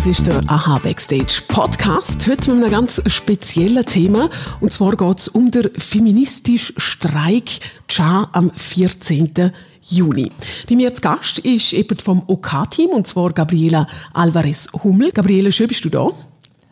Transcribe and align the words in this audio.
das 0.00 0.06
ist 0.06 0.26
der 0.26 0.40
AHA 0.50 0.78
Backstage 0.78 1.42
Podcast. 1.46 2.26
Heute 2.26 2.54
mit 2.54 2.64
einem 2.64 2.70
ganz 2.70 3.02
speziellen 3.08 3.84
Thema. 3.84 4.30
Und 4.60 4.72
zwar 4.72 4.96
geht 4.96 5.18
es 5.18 5.28
um 5.28 5.50
den 5.50 5.68
feministischen 5.76 6.74
Streik 6.80 7.60
Cha 7.86 8.30
am 8.32 8.50
14. 8.54 9.52
Juni. 9.82 10.32
Bei 10.66 10.76
mir 10.76 10.88
als 10.88 11.02
Gast 11.02 11.40
ist 11.40 11.72
jemand 11.72 12.00
vom 12.00 12.22
OK-Team, 12.26 12.88
und 12.88 13.06
zwar 13.08 13.34
Gabriela 13.34 13.86
Alvarez-Hummel. 14.14 15.10
Gabriela, 15.10 15.52
schön 15.52 15.68
bist 15.68 15.84
du 15.84 15.90
da. 15.90 16.08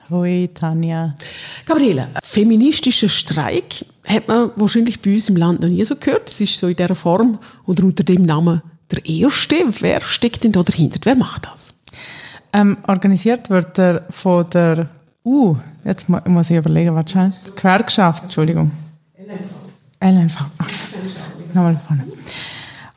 Hoi, 0.09 0.49
Tanja. 0.55 1.15
Gabriela, 1.67 2.09
feministischer 2.23 3.11
Streik 3.11 3.85
hat 4.07 4.27
man 4.27 4.53
wahrscheinlich 4.57 5.03
bei 5.03 5.13
uns 5.13 5.29
im 5.29 5.37
Land 5.37 5.60
noch 5.60 5.69
nie 5.69 5.85
so 5.85 5.97
gehört. 5.97 6.30
Es 6.30 6.41
ist 6.41 6.59
so 6.59 6.69
in 6.69 6.77
dieser 6.77 6.95
Form 6.95 7.38
oder 7.66 7.85
unter 7.85 8.05
dem 8.05 8.24
Namen 8.24 8.63
der 8.91 9.05
erste. 9.05 9.57
Wer 9.80 10.01
steckt 10.01 10.45
denn 10.45 10.52
da 10.52 10.63
dahinter? 10.63 11.01
Wer 11.02 11.15
macht 11.15 11.45
das? 11.45 11.74
Ähm, 12.52 12.77
organisiert 12.87 13.51
wird 13.51 13.77
er 13.79 14.05
von 14.11 14.48
der, 14.51 14.87
uh, 15.25 15.57
jetzt 15.84 16.09
muss 16.09 16.51
ich 16.51 16.57
überlegen, 16.57 16.95
was 16.95 17.11
schnell, 17.11 17.33
Gewerkschaft, 17.55 18.23
Entschuldigung. 18.24 18.71
LNV. 19.19 19.41
LNV. 20.01 20.37
Ach, 20.59 20.69
nochmal 21.52 21.79
vorne. 21.87 22.05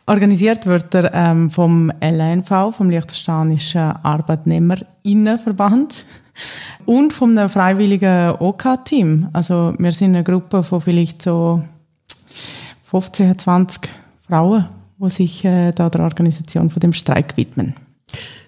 Organisiert 0.05 0.65
wird 0.65 0.95
er 0.95 1.13
ähm, 1.13 1.51
vom 1.51 1.91
LNV, 2.01 2.73
vom 2.75 2.89
Liechtensteinischen 2.89 3.81
Arbeitnehmerinnenverband 3.81 6.05
und 6.85 7.13
vom 7.13 7.37
freiwilligen 7.49 8.31
OK-Team. 8.39 9.29
Also 9.33 9.73
wir 9.77 9.91
sind 9.91 10.15
eine 10.15 10.23
Gruppe 10.23 10.63
von 10.63 10.81
vielleicht 10.81 11.21
so 11.21 11.61
15, 12.83 13.37
20 13.37 13.89
Frauen, 14.27 14.65
die 14.97 15.09
sich 15.09 15.45
äh, 15.45 15.71
da 15.71 15.89
der 15.89 16.01
Organisation 16.01 16.69
von 16.69 16.79
dem 16.79 16.93
Streik 16.93 17.35
widmen 17.37 17.75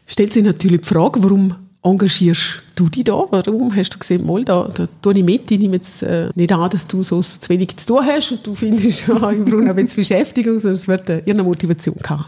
stellt 0.06 0.34
sich 0.34 0.44
natürlich 0.44 0.82
die 0.82 0.88
Frage, 0.88 1.24
warum 1.24 1.56
engagierst 1.84 2.64
du 2.76 2.90
dich 2.90 3.04
da? 3.04 3.24
Warum 3.30 3.76
hast 3.76 3.92
du 3.92 4.00
gesehen, 4.00 4.26
mal, 4.26 4.44
da, 4.46 4.68
da 4.74 4.88
tue 5.02 5.18
ich 5.18 5.24
mit, 5.24 5.52
ich 5.52 5.60
nehme 5.60 5.76
jetzt 5.76 6.02
äh, 6.04 6.30
nicht 6.36 6.52
an, 6.52 6.70
dass 6.70 6.88
du 6.88 7.04
so 7.04 7.22
zu 7.22 7.50
wenig 7.50 7.76
zu 7.78 7.88
tun 7.88 8.06
hast 8.06 8.32
und 8.32 8.48
du 8.48 8.56
findest 8.56 9.08
ja, 9.08 9.32
ich 9.32 9.44
brauche 9.44 9.70
ein 9.70 9.76
bisschen 9.76 9.98
Beschäftigung, 9.98 10.58
sondern 10.60 10.76
es 10.76 10.88
wird 10.88 11.10
äh, 11.10 11.18
irgendeine 11.18 11.44
Motivation 11.44 11.98
haben. 12.08 12.26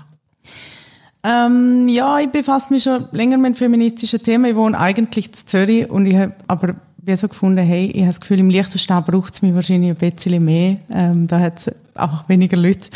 Ähm, 1.24 1.88
ja, 1.88 2.20
ich 2.20 2.30
befasse 2.30 2.72
mich 2.72 2.84
schon 2.84 3.08
länger 3.12 3.38
mit 3.38 3.58
feministischen 3.58 4.22
Themen. 4.22 4.46
Ich 4.46 4.56
wohne 4.56 4.78
eigentlich 4.78 5.28
in 5.28 5.48
Zürich 5.48 5.90
und 5.90 6.06
ich 6.06 6.16
habe 6.16 6.34
aber 6.48 6.76
wie 6.98 7.16
so 7.16 7.28
gefunden, 7.28 7.64
hey, 7.64 7.86
ich 7.86 8.02
habe 8.02 8.08
das 8.08 8.22
Gefühl, 8.22 8.40
im 8.40 8.50
Liechtenstein 8.50 9.04
braucht 9.04 9.34
es 9.34 9.42
mich 9.42 9.54
wahrscheinlich 9.54 9.92
ein 9.92 9.96
bisschen 10.12 10.44
mehr. 10.44 10.78
Ähm, 10.92 11.28
da 11.28 11.40
hat 11.40 11.60
es 11.60 11.72
einfach 11.96 12.28
weniger 12.30 12.58
Leute. 12.58 12.90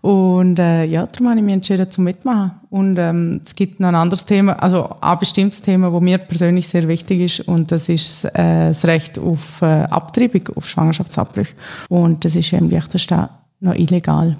Und 0.00 0.58
äh, 0.58 0.84
ja, 0.84 1.06
darum 1.06 1.28
habe 1.28 1.38
ich 1.38 1.44
mich 1.44 1.54
entschieden 1.54 1.90
zum 1.90 2.04
Mitmachen. 2.04 2.52
Und 2.70 2.98
ähm, 2.98 3.40
es 3.44 3.54
gibt 3.54 3.80
noch 3.80 3.88
ein 3.88 3.94
anderes 3.94 4.24
Thema, 4.24 4.52
also 4.52 4.88
ein 5.00 5.18
bestimmtes 5.18 5.60
Thema, 5.60 5.90
das 5.90 6.00
mir 6.00 6.18
persönlich 6.18 6.68
sehr 6.68 6.86
wichtig 6.86 7.20
ist 7.20 7.48
und 7.48 7.72
das 7.72 7.88
ist 7.88 8.24
äh, 8.24 8.68
das 8.68 8.84
Recht 8.84 9.18
auf 9.18 9.60
äh, 9.62 9.64
Abtreibung, 9.64 10.48
auf 10.54 10.68
Schwangerschaftsabbruch. 10.68 11.48
Und 11.88 12.24
das 12.24 12.36
ist 12.36 12.52
im 12.52 12.68
Liechtenstein 12.68 13.28
noch 13.60 13.74
illegal. 13.74 14.36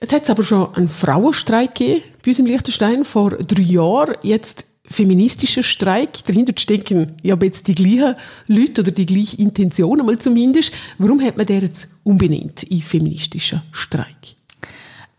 Jetzt 0.00 0.12
hat 0.12 0.24
es 0.24 0.30
aber 0.30 0.42
schon 0.42 0.74
einen 0.74 0.88
Frauenstreik 0.88 1.74
gegeben 1.74 2.02
bei 2.22 2.30
uns 2.30 2.38
im 2.38 2.46
Liechtenstein 2.46 3.04
vor 3.04 3.30
drei 3.30 3.62
Jahren. 3.62 4.16
Jetzt 4.22 4.66
feministischer 4.88 5.62
Streik. 5.62 6.24
Dahinter 6.26 6.52
stecken 6.56 7.12
ja 7.22 7.36
jetzt 7.42 7.66
die 7.68 7.74
gleichen 7.74 8.14
Leute 8.46 8.82
oder 8.82 8.90
die 8.90 9.06
gleiche 9.06 9.38
Intention, 9.38 10.00
einmal 10.00 10.18
zumindest. 10.18 10.72
Warum 10.98 11.20
hat 11.22 11.36
man 11.36 11.46
der 11.46 11.60
jetzt 11.60 11.98
umbenannt 12.04 12.62
in 12.64 12.82
feministischer 12.82 13.62
Streik? 13.72 14.36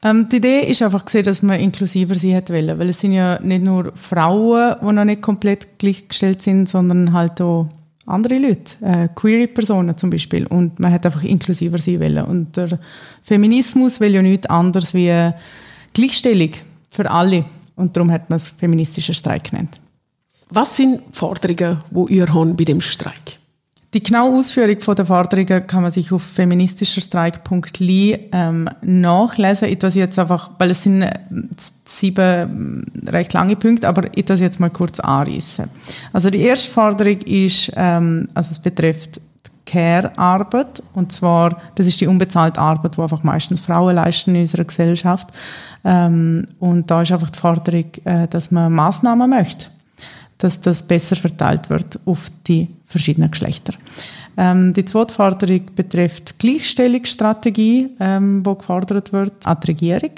Ähm, 0.03 0.27
die 0.29 0.37
Idee 0.37 0.61
ist 0.61 0.81
einfach 0.81 1.05
gesehen, 1.05 1.25
dass 1.25 1.41
man 1.41 1.59
inklusiver 1.59 2.15
sein 2.15 2.31
hätte 2.31 2.53
wollen, 2.53 2.77
weil 2.77 2.89
es 2.89 2.99
sind 2.99 3.13
ja 3.13 3.39
nicht 3.41 3.63
nur 3.63 3.93
Frauen, 3.95 4.75
die 4.81 4.93
noch 4.93 5.05
nicht 5.05 5.21
komplett 5.21 5.79
gleichgestellt 5.79 6.41
sind, 6.41 6.69
sondern 6.69 7.13
halt 7.13 7.41
auch 7.41 7.67
andere 8.05 8.37
Leute, 8.37 8.77
äh, 8.81 9.09
queere 9.13 9.47
Personen 9.47 9.97
zum 9.97 10.09
Beispiel. 10.09 10.45
Und 10.47 10.79
man 10.79 10.91
hat 10.91 11.05
einfach 11.05 11.23
inklusiver 11.23 11.77
sein 11.77 11.99
wollen. 11.99 12.25
Und 12.25 12.55
der 12.55 12.79
Feminismus 13.21 13.99
will 13.99 14.13
ja 14.13 14.21
nichts 14.21 14.47
anderes 14.47 14.93
wie 14.93 15.31
Gleichstellung 15.93 16.51
für 16.89 17.09
alle. 17.09 17.45
Und 17.75 17.95
darum 17.95 18.11
hat 18.11 18.29
man 18.29 18.37
es 18.37 18.51
feministischer 18.51 19.13
Streik 19.13 19.51
genannt. 19.51 19.79
Was 20.49 20.77
sind 20.77 21.01
die 21.09 21.17
Forderungen, 21.17 21.81
die 21.91 22.13
ihr 22.13 22.33
habt 22.33 22.57
bei 22.57 22.63
dem 22.63 22.81
Streik? 22.81 23.37
Die 23.93 24.03
genaue 24.03 24.37
Ausführung 24.37 24.95
der 24.95 25.05
Forderungen 25.05 25.65
kann 25.65 25.81
man 25.81 25.93
sich 25.93 26.11
auf 26.11 26.21
feministischerstreik.li 26.21 28.19
ähm, 28.33 28.69
nachlesen. 28.81 29.79
Das 29.79 29.95
jetzt 29.95 30.19
einfach, 30.19 30.51
weil 30.57 30.71
es 30.71 30.83
sind 30.83 31.03
äh, 31.03 31.13
sieben 31.85 32.85
äh, 33.05 33.09
recht 33.09 33.31
lange 33.31 33.55
Punkte, 33.55 33.87
aber 33.87 34.09
ich 34.13 34.25
das 34.25 34.41
jetzt 34.41 34.59
mal 34.59 34.69
kurz 34.69 34.99
anreißen. 34.99 35.69
Also 36.11 36.29
die 36.29 36.41
erste 36.41 36.69
Forderung 36.69 37.21
ist, 37.21 37.71
ähm, 37.77 38.27
also 38.33 38.51
es 38.51 38.59
betrifft 38.59 39.21
Care-Arbeit 39.65 40.83
und 40.93 41.13
zwar, 41.13 41.57
das 41.75 41.85
ist 41.85 42.01
die 42.01 42.07
unbezahlte 42.07 42.59
Arbeit, 42.59 42.97
die 42.97 43.01
einfach 43.01 43.23
meistens 43.23 43.61
Frauen 43.61 43.95
leisten 43.95 44.35
in 44.35 44.41
unserer 44.41 44.65
Gesellschaft. 44.65 45.29
Ähm, 45.85 46.45
und 46.59 46.91
da 46.91 47.03
ist 47.03 47.13
einfach 47.13 47.29
die 47.29 47.39
Forderung, 47.39 47.85
äh, 48.03 48.27
dass 48.27 48.51
man 48.51 48.73
Maßnahmen 48.73 49.29
möchte 49.29 49.69
dass 50.37 50.61
das 50.61 50.83
besser 50.83 51.15
verteilt 51.15 51.69
wird 51.69 51.99
auf 52.05 52.27
die 52.47 52.67
verschiedenen 52.85 53.31
Geschlechter. 53.31 53.73
Ähm, 54.37 54.73
die 54.73 54.85
zweite 54.85 55.13
Forderung 55.13 55.61
betrifft 55.75 56.41
die 56.41 56.47
Gleichstellungsstrategie, 56.47 57.89
ähm, 57.99 58.43
die 58.43 58.57
gefordert 58.57 59.11
wird 59.11 59.45
an 59.45 59.57
die 59.61 59.67
Regierung. 59.67 60.11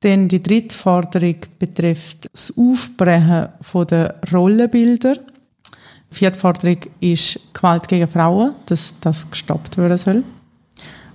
Dann 0.00 0.28
die 0.28 0.42
dritte 0.42 0.76
Forderung 0.76 1.36
betrifft 1.58 2.28
das 2.32 2.52
Aufbrechen 2.56 3.48
der 3.88 4.14
Rollenbilder. 4.32 5.14
Die 5.14 6.14
vierte 6.14 6.38
Forderung 6.38 6.78
ist 7.00 7.54
Gewalt 7.54 7.88
gegen 7.88 8.08
Frauen, 8.08 8.54
dass 8.66 8.94
das 9.00 9.30
gestoppt 9.30 9.78
werden 9.78 9.96
soll 9.96 10.24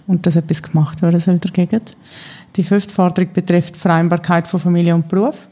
und 0.08 0.26
dass 0.26 0.38
etwas 0.38 0.64
gemacht 0.64 1.02
werden 1.02 1.20
soll 1.20 1.38
dagegen. 1.38 1.82
Die 2.56 2.64
fünfte 2.64 2.94
Forderung 2.94 3.32
betrifft 3.34 3.78
Vereinbarkeit 3.78 4.48
von 4.48 4.60
Familie 4.60 4.96
und 4.96 5.08
Beruf. 5.08 5.48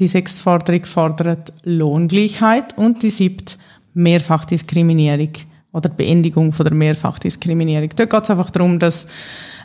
Die 0.00 0.08
sechste 0.08 0.42
Forderung 0.42 0.86
fordert 0.86 1.52
Lohngleichheit 1.64 2.76
und 2.78 3.02
die 3.02 3.10
siebte 3.10 3.56
Mehrfachdiskriminierung 3.92 5.32
oder 5.72 5.90
Beendigung 5.90 6.54
von 6.54 6.64
der 6.64 6.74
Mehrfachdiskriminierung. 6.74 7.90
Da 7.94 8.06
geht 8.06 8.22
es 8.22 8.30
einfach 8.30 8.50
darum, 8.50 8.78
dass 8.78 9.06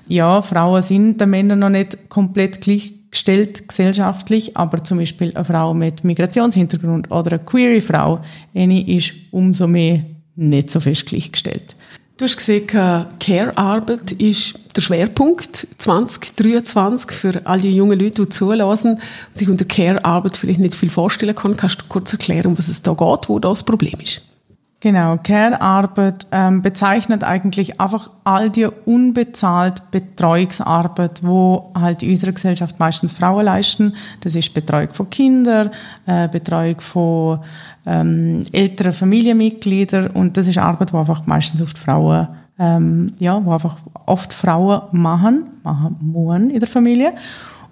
ja, 0.09 0.41
Frauen 0.41 0.81
sind 0.81 1.21
den 1.21 1.29
Männern 1.29 1.59
noch 1.59 1.69
nicht 1.69 2.09
komplett 2.09 2.59
gleichgestellt 2.59 3.65
gesellschaftlich, 3.69 4.57
aber 4.57 4.83
zum 4.83 4.97
Beispiel 4.97 5.33
eine 5.33 5.45
Frau 5.45 5.73
mit 5.73 6.03
Migrationshintergrund 6.03 7.11
oder 7.11 7.31
eine 7.31 7.39
queere 7.39 7.79
Frau, 7.79 8.19
eine 8.53 8.85
ist 8.87 9.13
umso 9.31 9.67
mehr 9.67 10.03
nicht 10.35 10.69
so 10.69 10.81
fest 10.81 11.05
gleichgestellt. 11.05 11.77
Du 12.17 12.23
hast 12.23 12.37
gesehen, 12.37 12.65
Care-Arbeit 12.65 14.13
ist 14.13 14.57
der 14.73 14.81
Schwerpunkt 14.81 15.67
2023 15.79 17.11
für 17.11 17.41
all 17.43 17.59
die 17.59 17.75
jungen 17.75 17.99
Leute, 17.99 18.23
die 18.23 18.29
zulassen 18.29 18.93
und 18.93 19.37
sich 19.37 19.49
unter 19.49 19.65
Care-Arbeit 19.65 20.37
vielleicht 20.37 20.61
nicht 20.61 20.75
viel 20.75 20.89
vorstellen 20.89 21.35
können. 21.35 21.57
Kannst 21.57 21.81
du 21.81 21.85
kurz 21.89 22.13
erklären, 22.13 22.47
um 22.47 22.57
was 22.57 22.69
es 22.69 22.81
da 22.81 22.93
geht, 22.93 23.27
wo 23.27 23.39
das 23.39 23.63
Problem 23.63 23.99
ist? 24.01 24.21
Genau, 24.81 25.17
Care-Arbeit 25.17 26.27
ähm, 26.31 26.61
bezeichnet 26.61 27.23
eigentlich 27.23 27.79
einfach 27.79 28.11
all 28.23 28.49
die 28.49 28.67
unbezahlte 28.85 29.81
Betreuungsarbeit, 29.89 31.21
wo 31.23 31.71
halt 31.73 32.03
in 32.03 32.11
unserer 32.11 32.33
Gesellschaft 32.33 32.77
meistens 32.77 33.13
Frauen 33.13 33.45
leisten. 33.45 33.95
Das 34.21 34.35
ist 34.35 34.53
Betreuung 34.53 34.93
von 34.93 35.09
Kindern, 35.09 35.71
äh, 36.05 36.27
Betreuung 36.27 36.81
von 36.81 37.39
ähm, 37.85 38.43
älteren 38.51 38.93
Familienmitgliedern 38.93 40.07
und 40.07 40.37
das 40.37 40.47
ist 40.47 40.57
Arbeit, 40.57 40.91
die 40.91 40.97
einfach 40.97 41.25
meistens 41.25 41.61
oft 41.61 41.77
Frauen, 41.77 42.27
ähm, 42.59 43.13
ja, 43.17 43.43
wo 43.43 43.53
einfach 43.53 43.77
oft 44.05 44.33
Frauen 44.33 44.81
machen, 44.91 45.45
machen 45.63 45.95
müssen 46.01 46.49
in 46.49 46.59
der 46.59 46.69
Familie 46.69 47.13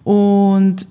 und 0.04 0.88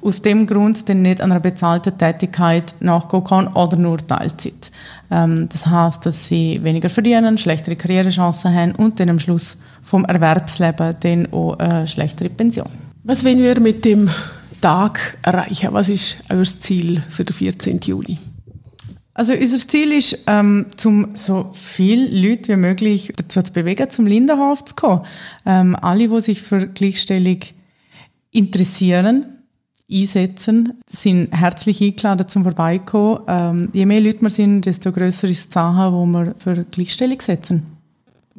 aus 0.00 0.22
dem 0.22 0.46
Grund 0.46 0.88
dann 0.88 1.02
nicht 1.02 1.20
einer 1.20 1.40
bezahlten 1.40 1.98
Tätigkeit 1.98 2.74
nachgehen 2.80 3.24
kann 3.24 3.48
oder 3.48 3.76
nur 3.76 3.98
Teilzeit. 3.98 4.70
Ähm, 5.10 5.48
das 5.50 5.66
heißt, 5.66 6.06
dass 6.06 6.26
sie 6.26 6.62
weniger 6.62 6.90
verdienen, 6.90 7.38
schlechtere 7.38 7.76
Karrierechancen 7.76 8.54
haben 8.54 8.74
und 8.74 9.00
dann 9.00 9.10
am 9.10 9.18
Schluss 9.18 9.58
vom 9.82 10.04
Erwerbsleben 10.04 10.96
dann 11.00 11.32
auch 11.32 11.58
eine 11.58 11.86
schlechtere 11.86 12.28
Pension. 12.28 12.68
Was 13.04 13.24
wollen 13.24 13.38
wir 13.38 13.58
mit 13.60 13.84
dem 13.84 14.10
Tag 14.60 15.16
erreichen? 15.22 15.68
Was 15.72 15.88
ist 15.88 16.16
euer 16.28 16.44
Ziel 16.44 17.02
für 17.10 17.24
den 17.24 17.34
14. 17.34 17.80
Juni? 17.80 18.18
Also 19.14 19.32
unser 19.32 19.58
Ziel 19.66 19.92
ist, 19.92 20.16
ähm, 20.28 20.66
zum 20.76 21.16
so 21.16 21.50
viele 21.52 22.06
Leute 22.06 22.52
wie 22.52 22.56
möglich 22.56 23.12
dazu 23.16 23.42
zu 23.42 23.52
bewegen, 23.52 23.90
zum 23.90 24.06
Lindenhof 24.06 24.64
zu 24.64 24.76
kommen. 24.76 25.02
Ähm, 25.44 25.74
alle, 25.74 26.06
die 26.08 26.20
sich 26.22 26.42
für 26.42 26.68
Gleichstellung 26.68 27.40
interessieren, 28.30 29.37
einsetzen, 29.90 30.74
sind 30.86 31.32
herzlich 31.32 31.80
eingeladen 31.82 32.28
zum 32.28 32.42
Vorbeikommen. 32.42 33.20
Ähm, 33.26 33.68
je 33.72 33.86
mehr 33.86 34.00
Leute 34.00 34.22
wir 34.22 34.30
sind, 34.30 34.66
desto 34.66 34.92
grösser 34.92 35.28
ist 35.28 35.46
das 35.46 35.50
Zeichen, 35.50 35.92
wo 35.92 36.06
wir 36.06 36.34
für 36.38 36.64
Gleichstellung 36.70 37.20
setzen. 37.20 37.78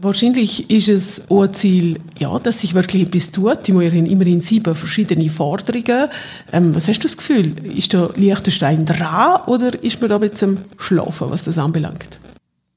Wahrscheinlich 0.01 0.69
ist 0.69 0.87
es 0.87 1.29
auch 1.29 1.43
ein 1.43 1.53
Ziel, 1.53 1.99
ja, 2.17 2.39
dass 2.39 2.61
sich 2.61 2.73
wirklich 2.73 3.07
etwas 3.07 3.31
tut. 3.31 3.67
Die 3.67 3.73
haben 3.73 4.05
immerhin 4.05 4.39
sieben 4.39 4.73
verschiedene 4.73 5.29
Forderungen. 5.29 6.09
Ähm, 6.53 6.73
was 6.73 6.87
hast 6.87 6.99
du 6.99 7.03
das 7.03 7.17
Gefühl? 7.17 7.53
Ist 7.75 7.93
da 7.93 8.09
Liechtenstein 8.15 8.85
dran 8.85 9.41
oder 9.47 9.83
ist 9.83 9.99
man 9.99 10.09
da 10.09 10.17
jetzt 10.19 10.41
am 10.41 10.57
Schlafen, 10.77 11.31
was 11.31 11.43
das 11.43 11.57
anbelangt? 11.57 12.19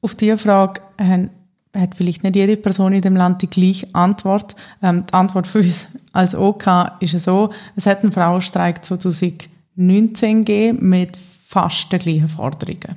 Auf 0.00 0.16
diese 0.16 0.36
Frage 0.36 0.80
äh, 0.96 1.28
hat 1.74 1.94
vielleicht 1.94 2.22
nicht 2.22 2.36
jede 2.36 2.56
Person 2.56 2.92
in 2.92 3.02
dem 3.02 3.16
Land 3.16 3.42
die 3.42 3.50
gleiche 3.50 3.86
Antwort. 3.94 4.54
Ähm, 4.82 5.04
die 5.06 5.14
Antwort 5.14 5.46
für 5.46 5.58
uns 5.58 5.88
als 6.12 6.34
OK 6.34 6.66
ist 7.00 7.19
so, 7.20 7.50
es 7.76 7.86
hat 7.86 8.02
einen 8.02 8.12
Frauenstreik 8.12 8.84
2019 8.84 10.44
gegeben 10.44 10.88
mit 10.88 11.16
fast 11.46 11.90
den 11.92 12.00
gleichen 12.00 12.28
Forderungen. 12.28 12.96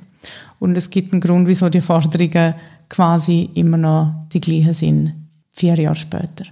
Und 0.58 0.76
es 0.76 0.90
gibt 0.90 1.12
einen 1.12 1.20
Grund, 1.20 1.46
wieso 1.46 1.68
die 1.68 1.80
Forderungen 1.80 2.54
quasi 2.88 3.50
immer 3.54 3.76
noch 3.76 4.14
die 4.32 4.40
gleichen 4.40 4.74
sind, 4.74 5.14
vier 5.52 5.74
Jahre 5.74 5.96
später. 5.96 6.44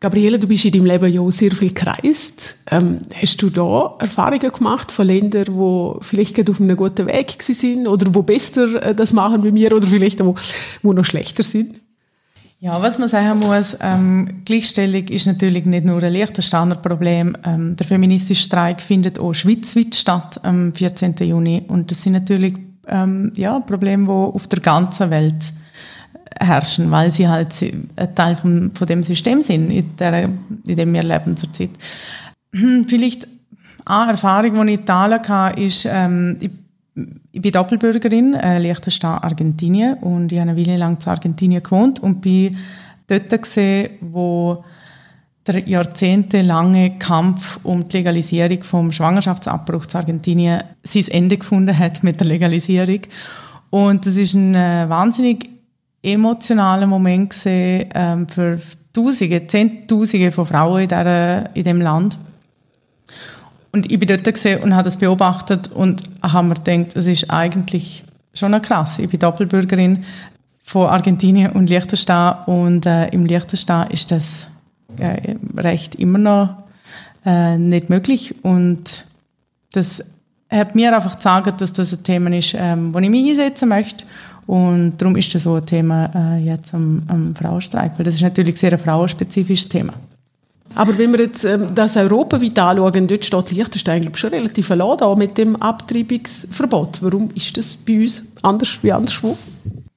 Gabriele, 0.00 0.38
du 0.38 0.46
bist 0.46 0.64
in 0.64 0.72
deinem 0.72 0.86
Leben 0.86 1.12
ja 1.12 1.28
sehr 1.32 1.50
viel 1.50 1.72
gereist. 1.72 2.58
Ähm, 2.70 3.00
hast 3.20 3.42
du 3.42 3.50
da 3.50 3.96
Erfahrungen 3.98 4.52
gemacht 4.52 4.92
von 4.92 5.06
Ländern, 5.06 5.46
die 5.46 6.04
vielleicht 6.04 6.36
gerade 6.36 6.52
auf 6.52 6.60
einem 6.60 6.76
guten 6.76 7.06
Weg 7.08 7.42
sind 7.42 7.88
oder 7.88 8.14
wo 8.14 8.22
besser 8.22 8.80
äh, 8.80 8.94
das 8.94 9.12
machen 9.12 9.42
wie 9.42 9.54
wir 9.54 9.72
oder 9.74 9.88
vielleicht 9.88 10.24
wo, 10.24 10.36
wo 10.82 10.92
noch 10.92 11.04
schlechter 11.04 11.42
sind? 11.42 11.80
Ja, 12.60 12.80
was 12.82 12.98
man 12.98 13.08
sagen 13.08 13.40
muss, 13.40 13.76
ähm, 13.80 14.42
Gleichstellung 14.44 15.04
ist 15.04 15.26
natürlich 15.26 15.64
nicht 15.64 15.84
nur 15.84 16.02
ein 16.02 16.12
Liechtensteiner 16.12 16.74
Problem. 16.76 17.36
Ähm, 17.44 17.76
der 17.76 17.86
feministische 17.86 18.42
Streik 18.42 18.80
findet 18.80 19.18
auch 19.18 19.32
schweizweit 19.32 19.94
statt 19.94 20.40
am 20.44 20.74
14. 20.74 21.14
Juni 21.20 21.64
und 21.68 21.90
das 21.90 22.02
sind 22.02 22.14
natürlich 22.14 22.54
ähm, 22.88 23.32
ja, 23.36 23.58
Probleme, 23.60 24.06
die 24.06 24.10
auf 24.10 24.46
der 24.46 24.60
ganzen 24.60 25.10
Welt 25.10 25.52
herrschen, 26.38 26.90
weil 26.90 27.12
sie 27.12 27.28
halt 27.28 27.54
ein 27.96 28.14
Teil 28.14 28.36
vom, 28.36 28.74
von 28.74 28.86
dem 28.86 29.02
System 29.02 29.42
sind, 29.42 29.70
in, 29.70 29.96
der, 29.96 30.24
in 30.24 30.76
dem 30.76 30.92
wir 30.92 31.02
leben 31.02 31.36
zurzeit. 31.36 31.70
Hm, 32.54 32.86
vielleicht 32.88 33.28
eine 33.84 34.12
Erfahrung, 34.12 34.66
die 34.66 34.74
ich 34.74 34.80
Italien 34.80 35.28
hatte, 35.28 35.60
ist, 35.60 35.86
ähm, 35.90 36.36
ich, 36.40 36.50
ich 37.32 37.42
bin 37.42 37.52
Doppelbürgerin, 37.52 38.34
äh, 38.34 38.58
Liechtenstein, 38.58 39.18
Argentinien 39.18 39.94
und 39.94 40.32
ich 40.32 40.38
habe 40.38 40.50
eine 40.50 40.60
Weile 40.60 40.76
lang 40.76 40.98
in 41.00 41.08
Argentinien 41.08 41.62
gewohnt 41.62 42.00
und 42.00 42.20
bin 42.20 42.58
dort 43.06 43.42
gesehen, 43.42 43.90
wo 44.00 44.64
der 45.46 45.66
jahrzehntelange 45.66 46.98
Kampf 46.98 47.58
um 47.62 47.88
die 47.88 47.98
Legalisierung 47.98 48.62
vom 48.62 48.92
Schwangerschaftsabbruch 48.92 49.86
in 49.86 49.96
Argentinien 49.96 50.62
sein 50.82 51.08
Ende 51.08 51.38
gefunden 51.38 51.76
hat 51.76 52.02
mit 52.02 52.20
der 52.20 52.26
Legalisierung. 52.26 53.00
Und 53.70 54.04
das 54.04 54.16
ist 54.16 54.34
ein 54.34 54.54
äh, 54.54 54.88
wahnsinnig 54.88 55.48
emotionaler 56.02 56.86
Moment 56.86 57.30
gesehen 57.30 57.88
ähm, 57.94 58.28
für 58.28 58.60
Tausende, 58.92 59.46
Zehntausende 59.46 60.32
von 60.32 60.46
Frauen 60.46 60.82
in, 60.82 60.88
dieser, 60.88 61.54
in 61.54 61.62
diesem 61.62 61.80
Land. 61.80 62.18
Und 63.72 63.90
ich 63.92 63.98
bin 63.98 64.08
dort 64.08 64.24
gesehen 64.24 64.62
und 64.62 64.74
habe 64.74 64.84
das 64.84 64.96
beobachtet 64.96 65.70
und 65.72 66.02
habe 66.22 66.48
mir 66.48 66.54
gedacht, 66.54 66.96
es 66.96 67.06
ist 67.06 67.30
eigentlich 67.30 68.04
schon 68.34 68.60
krass. 68.62 68.98
Ich 68.98 69.08
bin 69.08 69.20
Doppelbürgerin 69.20 70.04
von 70.62 70.86
Argentinien 70.86 71.52
und 71.52 71.68
Liechtenstein 71.68 72.36
und 72.46 72.86
äh, 72.86 73.08
im 73.08 73.26
Liechtenstein 73.26 73.90
ist 73.90 74.10
das 74.10 74.48
äh, 74.98 75.34
Recht 75.56 75.94
immer 75.94 76.18
noch 76.18 76.56
äh, 77.24 77.56
nicht 77.56 77.90
möglich 77.90 78.34
und 78.42 79.04
das 79.72 80.02
hat 80.50 80.74
mir 80.74 80.94
einfach 80.94 81.16
gesagt, 81.16 81.60
dass 81.60 81.72
das 81.72 81.92
ein 81.92 82.02
Thema 82.02 82.34
ist, 82.36 82.54
ähm, 82.56 82.94
wo 82.94 82.98
ich 82.98 83.10
mich 83.10 83.28
einsetzen 83.28 83.68
möchte 83.68 84.04
und 84.48 84.94
darum 84.96 85.14
ist 85.16 85.34
das 85.34 85.42
so 85.42 85.56
ein 85.56 85.66
Thema 85.66 86.10
äh, 86.14 86.42
jetzt 86.42 86.72
am, 86.72 87.02
am 87.08 87.34
Frauenstreik, 87.34 87.92
weil 87.98 88.04
das 88.04 88.14
ist 88.14 88.22
natürlich 88.22 88.58
sehr 88.58 88.72
ein 88.72 88.78
frauenspezifisches 88.78 89.68
Thema. 89.68 89.92
Aber 90.74 90.96
wenn 90.96 91.12
wir 91.12 91.20
jetzt 91.20 91.44
ähm, 91.44 91.66
das 91.74 91.98
europaweit 91.98 92.58
anschauen, 92.58 93.06
dort 93.06 93.24
steht 93.26 93.50
Liechtenstein 93.50 94.00
glaube 94.00 94.16
schon 94.16 94.30
relativ 94.30 94.70
allein 94.70 94.96
da 94.96 95.14
mit 95.14 95.36
dem 95.36 95.54
Abtreibungsverbot. 95.56 97.02
Warum 97.02 97.28
ist 97.34 97.58
das 97.58 97.76
bei 97.76 98.00
uns 98.00 98.22
anders 98.40 98.78
wie 98.80 98.90
anderswo? 98.90 99.36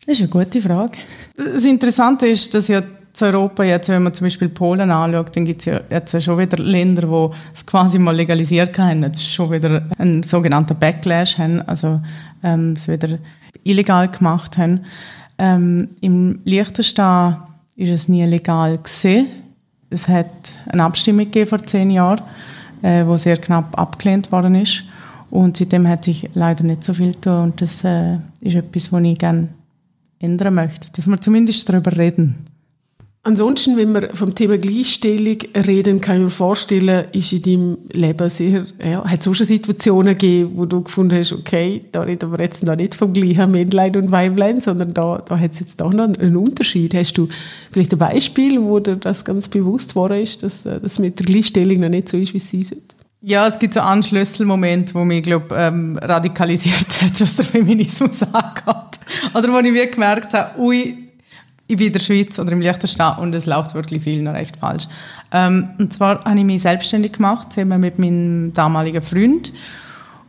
Das 0.05 0.19
ist 0.19 0.21
eine 0.21 0.43
gute 0.43 0.61
Frage. 0.61 0.97
Das 1.37 1.63
Interessante 1.63 2.27
ist, 2.27 2.53
dass 2.53 2.67
ja 2.67 2.83
zu 3.13 3.25
Europa 3.25 3.63
jetzt, 3.63 3.87
wenn 3.87 4.03
man 4.03 4.13
zum 4.13 4.25
Beispiel 4.25 4.49
Polen 4.49 4.91
anschaut, 4.91 5.33
dann 5.35 5.45
gibt 5.45 5.61
es 5.61 5.65
ja 5.65 5.79
jetzt 5.89 6.21
schon 6.21 6.37
wieder 6.37 6.57
Länder, 6.57 7.09
wo 7.09 7.33
es 7.55 7.65
quasi 7.65 7.99
mal 7.99 8.15
legalisiert 8.15 8.77
haben, 8.77 9.03
jetzt 9.03 9.25
schon 9.25 9.49
wieder 9.51 9.83
einen 9.97 10.23
sogenannten 10.23 10.77
Backlash 10.77 11.37
haben, 11.37 11.61
also 11.61 12.01
ähm, 12.43 12.73
es 12.73 12.87
wieder 12.87 13.19
illegal 13.63 14.07
gemacht 14.07 14.57
haben. 14.57 14.81
Ähm, 15.37 15.89
Im 16.01 16.39
Liechtenstein 16.45 17.37
ist 17.75 17.89
es 17.89 18.07
nie 18.07 18.23
legal 18.23 18.77
gesehen. 18.77 19.27
Es 19.89 20.07
hat 20.07 20.29
eine 20.67 20.83
Abstimmung 20.83 21.25
gegeben 21.25 21.49
vor 21.49 21.63
zehn 21.63 21.91
Jahren, 21.91 22.21
äh, 22.81 23.05
wo 23.05 23.17
sehr 23.17 23.37
knapp 23.37 23.77
abgelehnt 23.77 24.31
worden 24.31 24.55
ist. 24.55 24.83
Und 25.29 25.57
seitdem 25.57 25.87
hat 25.87 26.05
sich 26.05 26.29
leider 26.33 26.63
nicht 26.63 26.83
so 26.83 26.93
viel 26.93 27.13
getan. 27.13 27.51
Und 27.51 27.61
das 27.61 27.83
äh, 27.83 28.17
ist 28.41 28.55
etwas, 28.55 28.91
was 28.91 29.03
ich 29.03 29.17
gerne 29.17 29.47
ändern 30.19 30.55
möchte. 30.55 30.89
Dass 30.91 31.07
wir 31.07 31.19
zumindest 31.19 31.67
darüber 31.67 31.95
reden. 31.95 32.35
Ansonsten, 33.23 33.77
wenn 33.77 33.93
wir 33.93 34.15
vom 34.15 34.33
Thema 34.33 34.57
Gleichstellung 34.57 35.37
reden, 35.55 36.01
kann 36.01 36.17
ich 36.17 36.23
mir 36.23 36.29
vorstellen, 36.29 37.05
ist 37.11 37.31
in 37.31 37.41
deinem 37.43 37.77
Leben 37.91 38.29
sehr, 38.31 38.65
ja, 38.83 39.03
hat 39.05 39.21
es 39.21 39.27
auch 39.27 39.35
schon 39.35 39.45
Situationen 39.45 40.17
gegeben, 40.17 40.53
wo 40.55 40.65
du 40.65 40.81
gefunden 40.81 41.19
hast, 41.19 41.31
okay, 41.31 41.85
da 41.91 42.01
reden 42.01 42.31
wir 42.31 42.39
jetzt 42.39 42.63
noch 42.63 42.75
nicht 42.75 42.95
vom 42.95 43.13
gleichen 43.13 43.51
Männlein 43.51 43.95
und 43.95 44.11
Weiblein, 44.11 44.59
sondern 44.59 44.95
da, 44.95 45.19
da 45.23 45.37
hat 45.37 45.53
es 45.53 45.59
jetzt 45.59 45.79
doch 45.79 45.93
noch 45.93 46.05
einen 46.05 46.35
Unterschied. 46.35 46.95
Hast 46.95 47.13
du 47.13 47.27
vielleicht 47.71 47.93
ein 47.93 47.99
Beispiel, 47.99 48.59
wo 48.59 48.79
dir 48.79 48.95
das 48.95 49.23
ganz 49.23 49.47
bewusst 49.47 49.95
war, 49.95 50.09
ist, 50.17 50.41
dass 50.41 50.65
äh, 50.65 50.79
das 50.79 50.97
mit 50.97 51.19
der 51.19 51.27
Gleichstellung 51.27 51.81
noch 51.81 51.89
nicht 51.89 52.09
so 52.09 52.17
ist, 52.17 52.33
wie 52.33 52.37
es 52.37 52.49
sein 52.49 52.63
sollte? 52.63 52.95
Ja, 53.23 53.45
es 53.45 53.59
gibt 53.59 53.75
so 53.75 53.81
einen 53.81 54.01
Schlüsselmoment, 54.01 54.95
wo 54.95 55.05
mich, 55.05 55.21
glaube 55.21 55.55
ähm, 55.55 55.99
radikalisiert 56.01 57.01
hat, 57.03 57.21
was 57.21 57.35
der 57.35 57.45
Feminismus 57.45 58.23
angeht. 58.31 58.99
Oder 59.35 59.53
wo 59.53 59.59
ich 59.59 59.73
wirklich 59.73 59.91
gemerkt 59.91 60.33
habe, 60.33 60.59
ui, 60.59 61.00
ich 61.71 61.77
bin 61.77 61.87
in 61.87 61.93
der 61.93 61.99
Schweiz 62.01 62.37
oder 62.37 62.51
im 62.51 62.61
Liechtenstein 62.61 63.17
und 63.19 63.33
es 63.33 63.45
läuft 63.45 63.73
wirklich 63.73 64.03
viel 64.03 64.21
noch 64.21 64.33
recht 64.33 64.57
falsch. 64.57 64.87
Ähm, 65.31 65.69
und 65.79 65.93
zwar 65.93 66.23
habe 66.25 66.37
ich 66.37 66.45
mich 66.45 66.61
selbstständig 66.61 67.13
gemacht, 67.13 67.53
zusammen 67.53 67.79
mit 67.79 67.97
meinem 67.97 68.51
damaligen 68.53 69.01
Freund. 69.01 69.53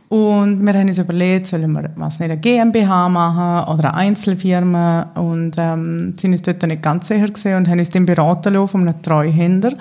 Und 0.07 0.63
wir 0.63 0.73
haben 0.73 0.87
uns 0.87 0.99
überlegt, 0.99 1.47
sollen 1.47 1.71
wir 1.71 1.89
was 1.95 2.19
nicht 2.19 2.29
eine 2.29 2.39
GmbH 2.39 3.09
machen 3.09 3.67
oder 3.73 3.89
eine 3.89 3.95
Einzelfirma 3.95 5.11
und 5.15 5.55
ähm, 5.57 6.13
sind 6.17 6.31
uns 6.31 6.43
dort 6.43 6.61
nicht 6.63 6.81
ganz 6.81 7.07
sicher 7.07 7.27
gesehen 7.27 7.57
und 7.57 7.67
haben 7.67 7.79
uns 7.79 7.89
den 7.89 8.05
beraten 8.05 8.53
lassen 8.53 8.67
von 8.69 8.87
einem 8.87 9.01
Treuhänder. 9.01 9.73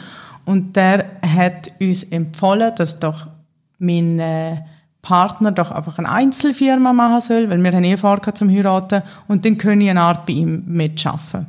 Und 0.45 0.75
der 0.75 1.05
hat 1.37 1.71
uns 1.81 2.05
empfohlen, 2.05 2.73
dass 2.77 2.99
doch 2.99 3.27
mein 3.79 4.19
äh, 4.19 4.57
Partner 5.03 5.53
doch 5.53 5.71
einfach 5.71 5.99
eine 5.99 6.09
Einzelfirma 6.09 6.93
machen 6.93 7.21
soll, 7.21 7.51
weil 7.51 7.63
wir 7.63 7.73
haben 7.73 7.85
eh 7.85 7.97
vor 7.97 8.23
zum 8.35 8.49
heiraten 8.49 9.03
und 9.29 9.45
dann 9.45 9.59
können 9.59 9.83
ich 9.83 9.91
eine 9.91 10.01
Art 10.01 10.27
bei 10.27 10.33
ihm 10.33 10.63
mitschaffen. 10.67 11.47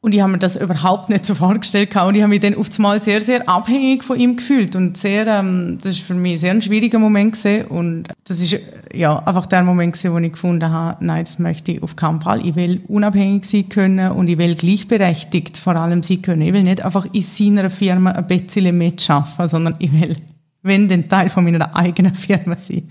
Und 0.00 0.14
ich 0.14 0.20
habe 0.20 0.30
mir 0.30 0.38
das 0.38 0.54
überhaupt 0.54 1.08
nicht 1.08 1.26
so 1.26 1.34
vorgestellt 1.34 1.94
und 1.96 2.14
ich 2.14 2.22
habe 2.22 2.30
mich 2.30 2.40
dann 2.40 2.54
auf 2.54 2.68
einmal 2.76 3.00
sehr, 3.00 3.20
sehr 3.20 3.48
abhängig 3.48 4.04
von 4.04 4.18
ihm 4.18 4.36
gefühlt 4.36 4.76
und 4.76 4.96
sehr, 4.96 5.26
ähm, 5.26 5.78
das 5.82 5.96
ist 5.96 6.02
für 6.02 6.14
mich 6.14 6.40
sehr 6.40 6.52
ein 6.52 6.62
schwieriger 6.62 7.00
Moment 7.00 7.34
gewesen. 7.34 7.66
und 7.66 8.04
das 8.24 8.40
ist 8.40 8.60
ja 8.94 9.18
einfach 9.18 9.46
der 9.46 9.64
Moment 9.64 9.94
gewesen, 9.94 10.14
wo 10.14 10.18
ich 10.18 10.32
gefunden 10.32 10.70
habe, 10.70 11.04
nein, 11.04 11.24
das 11.24 11.40
möchte 11.40 11.72
ich 11.72 11.82
auf 11.82 11.96
keinen 11.96 12.20
Fall. 12.20 12.46
Ich 12.46 12.54
will 12.54 12.80
unabhängig 12.86 13.44
sein 13.44 13.68
können 13.68 14.12
und 14.12 14.28
ich 14.28 14.38
will 14.38 14.54
gleichberechtigt 14.54 15.58
vor 15.58 15.74
allem 15.74 16.04
sein 16.04 16.22
können. 16.22 16.42
Ich 16.42 16.52
will 16.52 16.62
nicht 16.62 16.84
einfach 16.84 17.06
in 17.12 17.22
seiner 17.22 17.68
Firma 17.68 18.12
ein 18.12 18.26
bisschen 18.28 18.78
mitschaffen, 18.78 19.48
sondern 19.48 19.74
ich 19.80 19.92
will 19.92 20.16
wenn 20.62 20.88
denn 20.88 21.08
Teil 21.08 21.30
von 21.30 21.44
meiner 21.44 21.74
eigenen 21.74 22.14
Firma 22.14 22.56
sein. 22.58 22.88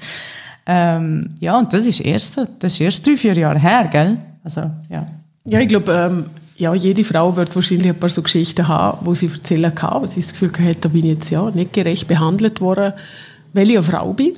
Ähm, 0.65 1.35
ja, 1.39 1.57
und 1.57 1.71
das 1.71 1.85
ist 1.85 2.01
erst 2.01 2.37
das 2.37 2.73
ist 2.73 2.81
erst 2.81 3.07
drei, 3.07 3.15
vier 3.15 3.37
Jahre 3.37 3.59
her, 3.59 3.87
gell? 3.89 4.17
Also, 4.43 4.61
ja. 4.89 5.07
Ja, 5.45 5.59
ich 5.61 5.69
glaube, 5.69 5.91
ähm, 5.91 6.25
ja, 6.57 6.73
jede 6.73 7.03
Frau 7.03 7.35
wird 7.35 7.55
wahrscheinlich 7.55 7.87
ein 7.87 7.99
paar 7.99 8.09
so 8.09 8.21
Geschichten 8.23 8.67
haben, 8.67 9.05
wo 9.05 9.13
sie 9.13 9.27
erzählen 9.27 9.73
kann, 9.73 10.01
wo 10.01 10.07
sie 10.07 10.21
das 10.21 10.31
Gefühl 10.31 10.51
hat, 10.67 10.83
da 10.83 10.89
bin 10.89 11.05
ich 11.05 11.11
jetzt 11.11 11.29
ja 11.29 11.49
nicht 11.51 11.73
gerecht 11.73 12.07
behandelt 12.07 12.61
worden 12.61 12.93
weil 13.53 13.69
ich 13.71 13.77
eine 13.77 13.83
Frau 13.83 14.13
bin. 14.13 14.35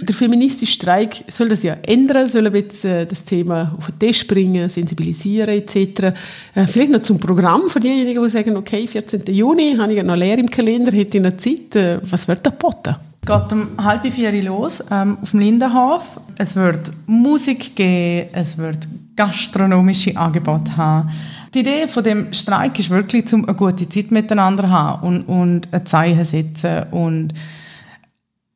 Der 0.00 0.14
feministische 0.14 0.72
Streik 0.72 1.24
soll 1.28 1.48
das 1.48 1.62
ja 1.62 1.76
ändern, 1.82 2.28
soll 2.28 2.54
jetzt 2.54 2.84
äh, 2.84 3.06
das 3.06 3.24
Thema 3.24 3.74
auf 3.76 3.86
den 3.86 3.98
Tisch 3.98 4.26
bringen, 4.26 4.68
sensibilisieren 4.68 5.48
etc. 5.48 6.14
Äh, 6.54 6.66
vielleicht 6.66 6.90
noch 6.90 7.00
zum 7.00 7.18
Programm 7.18 7.68
für 7.68 7.80
diejenigen, 7.80 8.22
die 8.22 8.28
sagen, 8.28 8.56
okay, 8.56 8.86
14. 8.86 9.22
Juni 9.28 9.76
habe 9.78 9.94
ich 9.94 10.02
noch 10.02 10.16
leer 10.16 10.38
im 10.38 10.50
Kalender, 10.50 10.92
hätte 10.92 11.18
ich 11.18 11.24
noch 11.24 11.36
Zeit. 11.38 11.74
Äh, 11.74 12.00
was 12.10 12.28
wird 12.28 12.46
da 12.46 12.50
geboten? 12.50 12.96
Es 13.22 13.28
geht 13.28 13.52
um 13.52 13.68
halb 13.82 14.12
vier 14.12 14.42
los 14.42 14.84
ähm, 14.90 15.18
auf 15.22 15.30
dem 15.30 15.40
Lindenhof. 15.40 16.20
Es 16.38 16.56
wird 16.56 16.90
Musik 17.06 17.76
geben, 17.76 18.28
es 18.32 18.56
wird 18.58 18.88
gastronomische 19.16 20.16
Angebote 20.16 20.76
haben. 20.76 21.10
Die 21.54 21.60
Idee 21.60 21.88
von 21.88 22.04
dem 22.04 22.32
Streik 22.32 22.78
ist 22.78 22.90
wirklich, 22.90 23.32
um 23.32 23.44
eine 23.44 23.56
gute 23.56 23.88
Zeit 23.88 24.10
miteinander 24.10 24.64
zu 24.64 24.70
haben 24.70 25.06
und, 25.06 25.22
und 25.24 25.72
ein 25.72 25.84
Zeichen 25.86 26.24
setzen 26.24 26.84
und 26.92 27.34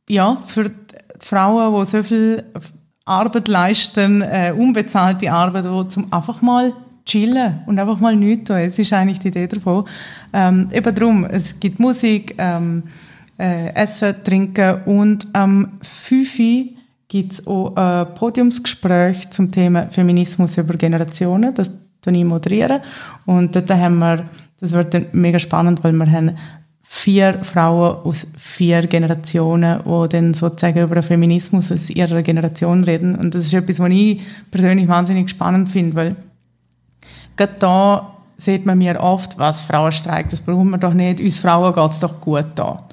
ja, 0.08 0.36
für 0.46 0.70
Frauen, 1.18 1.74
die 1.80 1.90
so 1.90 2.02
viel 2.02 2.44
Arbeit 3.04 3.48
leisten, 3.48 4.22
äh, 4.22 4.54
unbezahlte 4.56 5.32
Arbeit, 5.32 5.64
wo 5.64 5.84
zum 5.84 6.12
einfach 6.12 6.40
mal 6.40 6.72
chillen 7.04 7.62
und 7.66 7.78
einfach 7.78 8.00
mal 8.00 8.16
nichts 8.16 8.48
tun. 8.48 8.56
Es 8.56 8.78
ist 8.78 8.92
eigentlich 8.92 9.18
die 9.18 9.28
Idee 9.28 9.46
davon. 9.46 9.84
Ähm, 10.32 10.68
eben 10.72 10.94
darum, 10.94 11.24
es 11.24 11.58
gibt 11.58 11.80
Musik, 11.80 12.34
ähm, 12.38 12.84
äh, 13.38 13.74
Essen, 13.74 14.14
Trinken 14.24 14.82
und 14.84 15.26
am 15.32 15.78
5 15.82 16.38
gibt 17.08 17.32
es 17.32 17.46
auch 17.46 17.74
ein 17.76 18.14
Podiumsgespräch 18.14 19.30
zum 19.30 19.50
Thema 19.50 19.88
Feminismus 19.88 20.56
über 20.56 20.74
Generationen. 20.74 21.52
Das 21.54 21.70
moderieren. 22.12 22.80
Und 23.26 23.54
dort 23.56 23.70
haben 23.70 23.98
wir, 23.98 24.24
das 24.60 24.72
wird 24.72 24.94
dann 24.94 25.06
mega 25.12 25.38
spannend, 25.38 25.82
weil 25.84 25.92
wir 25.92 26.10
haben 26.10 26.36
vier 26.82 27.42
Frauen 27.42 27.96
aus 28.04 28.26
vier 28.36 28.86
Generationen, 28.86 29.80
die 29.84 30.08
dann 30.10 30.34
sozusagen 30.34 30.80
über 30.80 30.94
den 30.94 31.02
Feminismus 31.02 31.72
aus 31.72 31.90
ihrer 31.90 32.22
Generation 32.22 32.84
reden. 32.84 33.16
Und 33.16 33.34
das 33.34 33.46
ist 33.46 33.54
etwas, 33.54 33.80
was 33.80 33.90
ich 33.90 34.20
persönlich 34.50 34.86
wahnsinnig 34.86 35.28
spannend 35.28 35.68
finde, 35.68 35.96
weil 35.96 36.16
gerade 37.36 37.54
da 37.58 38.14
sieht 38.36 38.64
man 38.66 38.78
mir 38.78 39.00
oft, 39.00 39.38
was 39.38 39.62
Frauenstreik, 39.62 40.28
das 40.28 40.40
brauchen 40.40 40.70
wir 40.70 40.78
doch 40.78 40.94
nicht, 40.94 41.20
uns 41.20 41.38
Frauen 41.38 41.74
geht 41.74 41.90
es 41.90 42.00
doch 42.00 42.20
gut 42.20 42.46
da. 42.54 42.84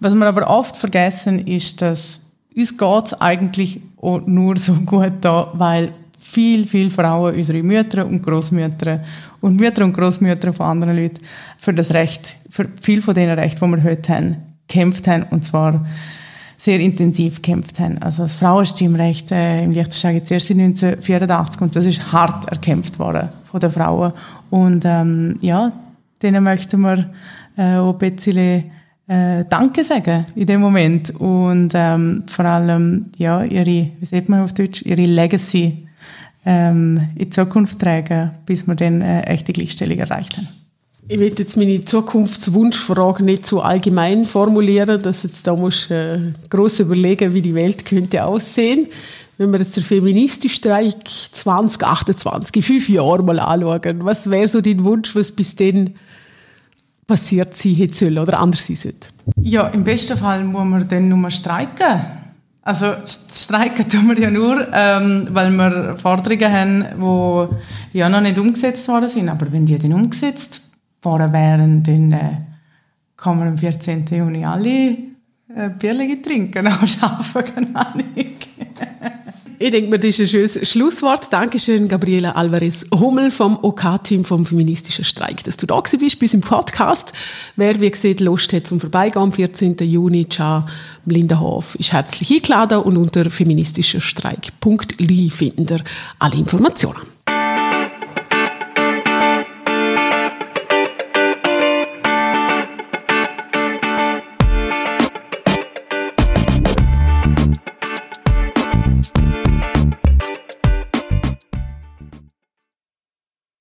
Was 0.00 0.14
wir 0.14 0.26
aber 0.26 0.48
oft 0.48 0.76
vergessen, 0.76 1.46
ist, 1.46 1.82
dass 1.82 2.20
uns 2.54 2.76
geht 2.76 3.06
es 3.06 3.20
eigentlich 3.20 3.80
nur 4.00 4.56
so 4.56 4.74
gut 4.74 5.12
da, 5.22 5.50
weil 5.54 5.92
viel, 6.34 6.66
viel 6.66 6.90
Frauen, 6.90 7.34
unsere 7.34 7.62
Mütter 7.62 8.04
und 8.04 8.22
Großmütter 8.22 9.00
und 9.40 9.56
Mütter 9.56 9.84
und 9.84 9.92
Großmütter 9.92 10.52
von 10.52 10.66
anderen 10.66 10.96
Leuten 10.96 11.20
für 11.58 11.72
das 11.72 11.92
Recht, 11.92 12.34
für 12.50 12.68
viel 12.80 13.00
von 13.00 13.14
den 13.14 13.30
Rechten, 13.30 13.64
die 13.64 13.76
wir 13.76 13.84
heute 13.84 14.12
haben, 14.12 14.36
kämpft 14.68 15.06
haben 15.06 15.24
und 15.30 15.44
zwar 15.44 15.86
sehr 16.56 16.80
intensiv 16.80 17.36
gekämpft 17.36 17.78
haben. 17.78 17.98
Also 17.98 18.22
das 18.22 18.36
Frauenstimmrecht 18.36 19.30
äh, 19.30 19.62
im 19.62 19.70
Liechtenstein 19.70 20.20
es 20.24 20.30
erst 20.30 20.50
1984 20.50 21.60
und 21.60 21.76
das 21.76 21.84
ist 21.84 22.12
hart 22.12 22.46
erkämpft 22.48 22.98
worden 22.98 23.28
von 23.44 23.60
den 23.60 23.70
Frauen. 23.70 24.12
Und 24.50 24.82
ähm, 24.84 25.36
ja, 25.40 25.72
denen 26.22 26.42
möchten 26.42 26.80
wir 26.80 27.10
äh, 27.56 27.76
auch 27.76 27.92
ein 27.92 27.98
bisschen 27.98 28.70
äh, 29.06 29.44
Danke 29.48 29.84
sagen 29.84 30.26
in 30.34 30.46
dem 30.46 30.60
Moment 30.60 31.10
und 31.20 31.72
ähm, 31.74 32.24
vor 32.26 32.46
allem 32.46 33.06
ja 33.18 33.44
ihre, 33.44 33.90
wie 34.00 34.06
sagt 34.06 34.28
man 34.28 34.40
auf 34.40 34.54
Deutsch, 34.54 34.82
ihre 34.82 35.04
Legacy 35.04 35.86
ähm, 36.44 37.08
in 37.16 37.32
Zukunft 37.32 37.78
tragen, 37.78 38.32
bis 38.46 38.66
wir 38.66 38.74
dann 38.74 39.02
eine 39.02 39.26
echte 39.26 39.52
Gleichstellung 39.52 39.98
erreicht 39.98 40.36
haben. 40.36 40.48
Ich 41.06 41.18
will 41.18 41.34
jetzt 41.36 41.56
meine 41.58 41.84
Zukunftswunschfrage 41.84 43.22
nicht 43.22 43.44
so 43.44 43.60
allgemein 43.60 44.24
formulieren, 44.24 45.02
dass 45.02 45.22
jetzt 45.22 45.46
da 45.46 45.54
muss 45.54 45.90
äh, 45.90 46.32
groß 46.48 46.80
überlegen, 46.80 47.34
wie 47.34 47.42
die 47.42 47.54
Welt 47.54 47.84
könnte 47.84 48.24
aussehen. 48.24 48.86
Wenn 49.36 49.52
wir 49.52 49.58
jetzt 49.58 49.76
den 49.76 49.82
Feministenstreik 49.82 51.06
2028 51.32 52.56
in 52.56 52.62
fünf 52.62 52.88
Jahren 52.88 53.26
mal 53.26 53.38
anschauen, 53.38 54.04
was 54.04 54.30
wäre 54.30 54.48
so 54.48 54.62
dein 54.62 54.82
Wunsch, 54.84 55.14
was 55.14 55.30
bis 55.30 55.54
dann 55.56 55.90
passiert 57.06 57.54
sein 57.54 57.74
hätte 57.74 57.94
sollen 57.94 58.18
oder 58.18 58.38
anders 58.38 58.66
sein 58.66 58.76
sollte? 58.76 59.08
Ja, 59.42 59.68
im 59.68 59.84
besten 59.84 60.16
Fall 60.16 60.42
muss 60.44 60.64
man 60.64 60.88
dann 60.88 61.08
nur 61.08 61.30
streiken 61.30 62.23
also 62.64 62.86
streiken 63.04 63.88
tun 63.88 64.08
wir 64.08 64.18
ja 64.18 64.30
nur, 64.30 64.66
ähm, 64.72 65.28
weil 65.32 65.50
wir 65.50 65.96
Forderungen 65.98 66.50
haben, 66.50 66.84
die 67.92 67.98
ja 67.98 68.08
noch 68.08 68.22
nicht 68.22 68.38
umgesetzt 68.38 68.88
worden 68.88 69.10
sind. 69.10 69.28
Aber 69.28 69.52
wenn 69.52 69.66
die 69.66 69.78
dann 69.78 69.92
umgesetzt 69.92 70.62
worden 71.02 71.32
wären, 71.32 71.82
dann 71.82 72.12
äh, 72.12 72.38
man 73.36 73.48
am 73.48 73.58
14. 73.58 74.06
Juni 74.10 74.44
alle 74.46 74.70
äh, 75.54 75.70
Bierchen 75.78 76.22
trinken, 76.22 76.66
aber 76.66 76.86
arbeiten, 77.02 77.54
keine 77.54 77.76
Ahnung. 77.76 78.04
Ich 79.58 79.70
denke 79.70 79.90
mir, 79.90 79.98
das 79.98 80.18
ist 80.18 80.20
ein 80.20 80.28
schönes 80.28 80.68
Schlusswort. 80.68 81.32
Dankeschön, 81.32 81.86
Gabriela 81.86 82.32
Alvarez 82.32 82.86
Hummel 82.92 83.30
vom 83.30 83.56
OK-Team 83.62 84.24
vom 84.24 84.44
Feministischen 84.44 85.04
Streik, 85.04 85.44
dass 85.44 85.56
du 85.56 85.66
da 85.66 85.80
bist 85.80 86.18
bei 86.18 86.24
uns 86.24 86.34
im 86.34 86.40
Podcast. 86.40 87.12
Wer, 87.54 87.80
wie 87.80 87.90
gesagt, 87.90 88.20
Lust 88.20 88.52
hat 88.52 88.66
zum 88.66 88.80
Vorbeigehen 88.80 89.22
am 89.22 89.32
14. 89.32 89.76
Juni, 89.78 90.28
Ciao, 90.28 90.64
Lindenhof, 91.06 91.76
ist 91.76 91.92
herzlich 91.92 92.32
eingeladen 92.32 92.78
und 92.78 92.96
unter 92.96 93.30
feministischerstreik.li 93.30 95.30
finden 95.30 95.66
ihr 95.70 95.80
alle 96.18 96.36
Informationen. 96.36 97.13